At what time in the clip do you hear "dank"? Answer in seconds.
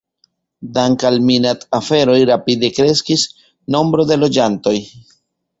0.77-1.03